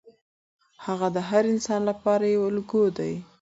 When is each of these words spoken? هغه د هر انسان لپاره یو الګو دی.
هغه 0.85 1.07
د 1.15 1.17
هر 1.29 1.43
انسان 1.53 1.81
لپاره 1.89 2.23
یو 2.35 2.43
الګو 2.51 2.83
دی. 2.97 3.13